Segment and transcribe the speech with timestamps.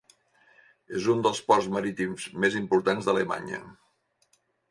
[0.99, 3.63] És un dels ports marítims més importants d'Alemanya.